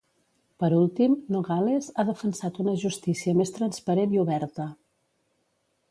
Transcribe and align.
Per 0.61 0.69
últim, 0.77 1.17
Nogales, 1.35 1.91
ha 2.03 2.07
defensat 2.09 2.59
una 2.65 2.75
justícia 2.85 3.37
més 3.43 3.55
transparent 3.61 4.17
i 4.17 4.23
oberta. 4.27 4.71